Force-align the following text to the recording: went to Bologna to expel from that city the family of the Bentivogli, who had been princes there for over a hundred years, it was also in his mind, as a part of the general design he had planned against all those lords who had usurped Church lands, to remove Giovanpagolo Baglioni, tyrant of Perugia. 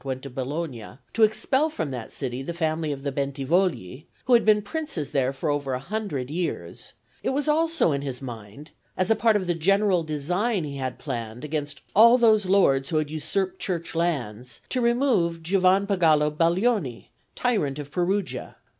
went 0.03 0.23
to 0.23 0.31
Bologna 0.31 0.97
to 1.13 1.21
expel 1.21 1.69
from 1.69 1.91
that 1.91 2.11
city 2.11 2.41
the 2.41 2.55
family 2.55 2.91
of 2.91 3.03
the 3.03 3.11
Bentivogli, 3.11 4.07
who 4.25 4.33
had 4.33 4.43
been 4.43 4.63
princes 4.63 5.11
there 5.11 5.31
for 5.31 5.51
over 5.51 5.75
a 5.75 5.79
hundred 5.79 6.31
years, 6.31 6.93
it 7.21 7.29
was 7.29 7.47
also 7.47 7.91
in 7.91 8.01
his 8.01 8.19
mind, 8.19 8.71
as 8.97 9.11
a 9.11 9.15
part 9.15 9.35
of 9.35 9.45
the 9.45 9.53
general 9.53 10.01
design 10.01 10.63
he 10.63 10.77
had 10.77 10.97
planned 10.97 11.43
against 11.43 11.81
all 11.95 12.17
those 12.17 12.47
lords 12.47 12.89
who 12.89 12.97
had 12.97 13.11
usurped 13.11 13.59
Church 13.59 13.93
lands, 13.93 14.61
to 14.69 14.81
remove 14.81 15.43
Giovanpagolo 15.43 16.31
Baglioni, 16.31 17.11
tyrant 17.35 17.77
of 17.77 17.91
Perugia. 17.91 18.55